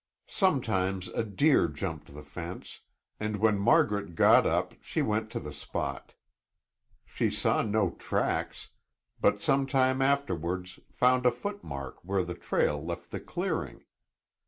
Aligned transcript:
Sometimes 0.25 1.09
a 1.09 1.23
deer 1.23 1.67
jumped 1.67 2.11
the 2.15 2.23
fence, 2.23 2.79
and 3.19 3.37
when 3.37 3.59
Margaret 3.59 4.15
got 4.15 4.47
up 4.47 4.73
she 4.81 5.03
went 5.03 5.29
to 5.29 5.39
the 5.39 5.53
spot. 5.53 6.15
She 7.05 7.29
saw 7.29 7.61
no 7.61 7.91
tracks, 7.91 8.69
but 9.19 9.43
some 9.43 9.67
time 9.67 10.01
afterwards 10.01 10.79
found 10.91 11.27
a 11.27 11.31
footmark 11.31 11.99
where 12.03 12.23
the 12.23 12.33
trail 12.33 12.83
left 12.83 13.11
the 13.11 13.19
clearing. 13.19 13.83